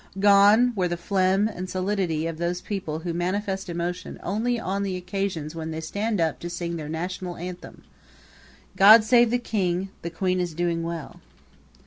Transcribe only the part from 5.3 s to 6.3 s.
when they stand